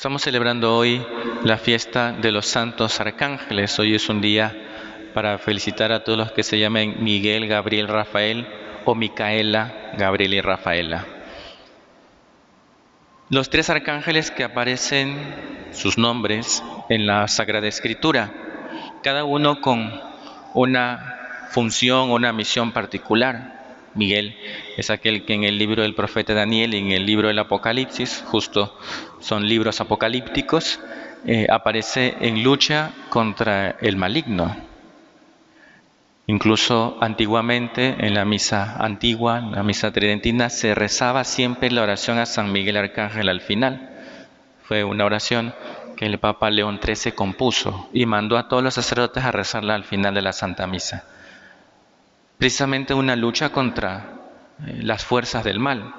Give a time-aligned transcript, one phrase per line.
[0.00, 1.04] Estamos celebrando hoy
[1.44, 3.78] la fiesta de los santos arcángeles.
[3.78, 4.56] Hoy es un día
[5.12, 8.46] para felicitar a todos los que se llamen Miguel, Gabriel, Rafael
[8.86, 11.04] o Micaela, Gabriel y Rafaela.
[13.28, 15.18] Los tres arcángeles que aparecen,
[15.72, 18.32] sus nombres, en la Sagrada Escritura,
[19.02, 20.00] cada uno con
[20.54, 21.18] una
[21.50, 23.59] función, una misión particular.
[23.94, 24.36] Miguel
[24.76, 28.24] es aquel que en el libro del profeta Daniel y en el libro del Apocalipsis,
[28.26, 28.78] justo
[29.18, 30.80] son libros apocalípticos,
[31.26, 34.56] eh, aparece en lucha contra el maligno.
[36.26, 42.18] Incluso antiguamente en la misa antigua, en la misa tridentina, se rezaba siempre la oración
[42.18, 43.90] a San Miguel Arcángel al final.
[44.62, 45.52] Fue una oración
[45.96, 49.84] que el Papa León XIII compuso y mandó a todos los sacerdotes a rezarla al
[49.84, 51.04] final de la Santa Misa
[52.40, 54.14] precisamente una lucha contra
[54.66, 55.94] eh, las fuerzas del mal.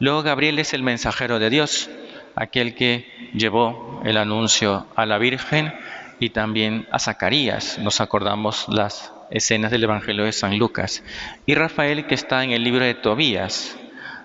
[0.00, 1.88] Luego Gabriel es el mensajero de Dios,
[2.34, 5.72] aquel que llevó el anuncio a la Virgen
[6.18, 7.78] y también a Zacarías.
[7.78, 11.04] Nos acordamos las escenas del Evangelio de San Lucas.
[11.46, 13.78] Y Rafael que está en el libro de Tobías,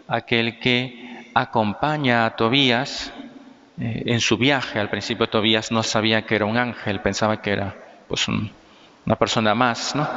[0.08, 3.14] aquel que acompaña a Tobías
[3.80, 4.80] eh, en su viaje.
[4.80, 7.75] Al principio Tobías no sabía que era un ángel, pensaba que era
[8.08, 8.28] pues
[9.06, 10.08] una persona más, ¿no?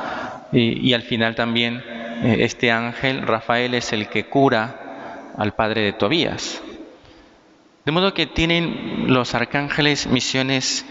[0.53, 1.83] Y, al final también
[2.23, 6.63] eh, este ángel, Rafael, es el que cura al padre de Tobías.
[7.85, 10.87] De modo que tienen los arcángeles misiones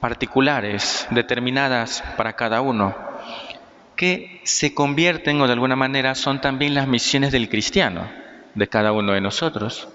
[0.00, 2.94] particulares, determinadas para cada uno,
[3.96, 8.08] que se convierten o de alguna manera son también las misiones del cristiano,
[8.54, 9.88] de cada uno de nosotros.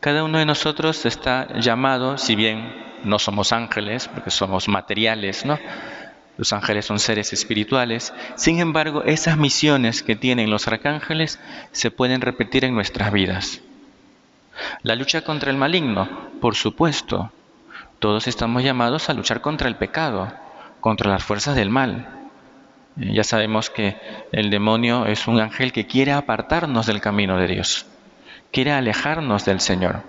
[0.00, 2.72] Cada uno de nosotros está llamado, si bien
[3.04, 5.58] no somos ángeles, porque somos materiales, ¿no?
[6.38, 8.14] Los ángeles son seres espirituales.
[8.36, 11.40] Sin embargo, esas misiones que tienen los arcángeles
[11.72, 13.60] se pueden repetir en nuestras vidas.
[14.82, 16.08] La lucha contra el maligno,
[16.40, 17.32] por supuesto.
[17.98, 20.32] Todos estamos llamados a luchar contra el pecado,
[20.80, 22.08] contra las fuerzas del mal.
[23.00, 23.96] Eh, ya sabemos que
[24.30, 27.86] el demonio es un ángel que quiere apartarnos del camino de Dios,
[28.52, 30.02] quiere alejarnos del Señor.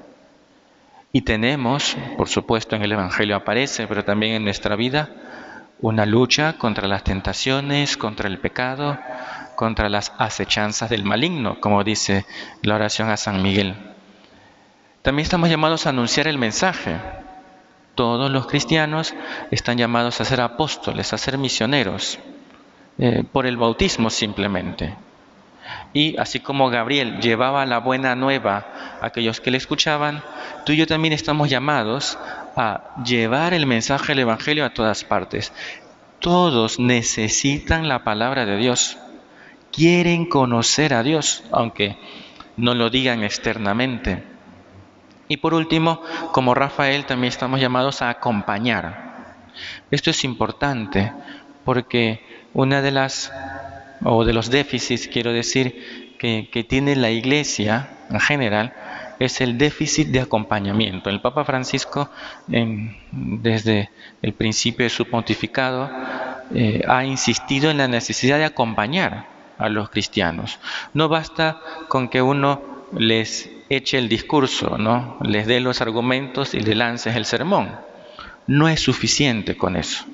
[1.12, 5.10] Y tenemos, por supuesto en el Evangelio aparece, pero también en nuestra vida,
[5.82, 8.98] una lucha contra las tentaciones, contra el pecado,
[9.56, 12.26] contra las acechanzas del maligno, como dice
[12.62, 13.76] la oración a San Miguel.
[15.02, 16.98] También estamos llamados a anunciar el mensaje.
[17.96, 19.14] Todos los cristianos
[19.52, 22.20] están llamados a ser apóstoles, a ser misioneros,
[22.98, 24.96] eh, por el bautismo simplemente.
[25.94, 28.66] Y así como Gabriel llevaba la buena nueva
[29.02, 30.22] a aquellos que le escuchaban,
[30.66, 32.18] tú y yo también estamos llamados
[32.56, 35.52] a llevar el mensaje del Evangelio a todas partes.
[36.20, 38.98] Todos necesitan la palabra de Dios.
[39.72, 41.98] Quieren conocer a Dios, aunque
[42.58, 44.24] no lo digan externamente.
[45.28, 46.02] Y por último,
[46.32, 49.46] como Rafael, también estamos llamados a acompañar.
[49.92, 51.14] Esto es importante
[51.64, 52.24] porque
[52.54, 53.32] una de las,
[54.04, 58.74] o de los déficits, quiero decir, que, que tiene la iglesia en general,
[59.20, 61.10] es el déficit de acompañamiento.
[61.10, 62.10] El Papa Francisco,
[62.48, 63.90] desde
[64.22, 65.90] el principio de su pontificado,
[66.56, 70.60] eh, ha insistido en la necesidad de acompañar a los cristianos.
[70.94, 71.60] No basta
[71.90, 72.62] con que uno
[72.98, 75.18] les eche el discurso, ¿no?
[75.22, 77.70] les dé los argumentos y le lances el sermón.
[78.48, 80.06] No es suficiente con eso.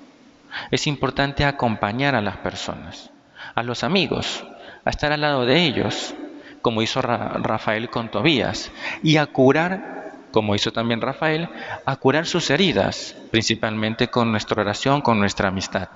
[0.71, 3.11] Es importante acompañar a las personas,
[3.53, 4.43] a los amigos,
[4.83, 6.15] a estar al lado de ellos,
[6.65, 8.71] como hizo Rafael con Tobías,
[9.03, 11.47] y a curar, como hizo también Rafael,
[11.85, 15.89] a curar sus heridas, principalmente con nuestra oración, con nuestra amistad.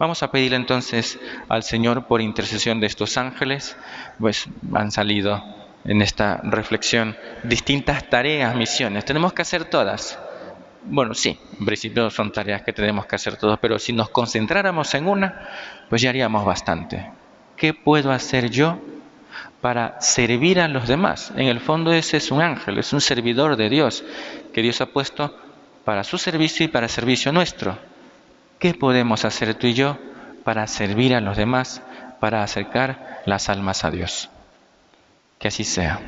[0.00, 1.16] Vamos a pedirle entonces
[1.48, 3.76] al Señor por intercesión de estos ángeles,
[4.18, 5.44] pues han salido
[5.84, 9.04] en esta reflexión distintas tareas, misiones.
[9.04, 10.18] Tenemos que hacer todas.
[10.82, 14.92] Bueno, sí, en principio son tareas que tenemos que hacer todos, pero si nos concentráramos
[14.94, 15.48] en una,
[15.88, 17.12] pues ya haríamos bastante.
[17.56, 18.80] ¿Qué puedo hacer yo
[19.60, 21.32] para servir a los demás.
[21.36, 24.04] En el fondo ese es un ángel, es un servidor de Dios
[24.52, 25.36] que Dios ha puesto
[25.84, 27.76] para su servicio y para servicio nuestro.
[28.58, 29.98] ¿Qué podemos hacer tú y yo
[30.44, 31.82] para servir a los demás,
[32.20, 34.30] para acercar las almas a Dios?
[35.38, 35.98] Que así sea.